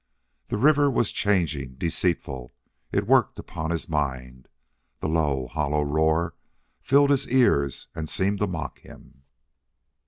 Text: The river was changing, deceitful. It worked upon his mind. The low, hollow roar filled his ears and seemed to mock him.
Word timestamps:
The 0.47 0.57
river 0.57 0.89
was 0.89 1.11
changing, 1.11 1.75
deceitful. 1.75 2.55
It 2.91 3.05
worked 3.05 3.37
upon 3.37 3.69
his 3.69 3.87
mind. 3.87 4.47
The 4.99 5.07
low, 5.07 5.45
hollow 5.45 5.83
roar 5.83 6.33
filled 6.81 7.11
his 7.11 7.29
ears 7.29 7.85
and 7.93 8.09
seemed 8.09 8.39
to 8.39 8.47
mock 8.47 8.79
him. 8.79 9.21